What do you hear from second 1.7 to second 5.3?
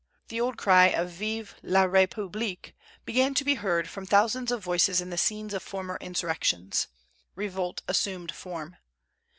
Republique began to be heard from thousands of voices in the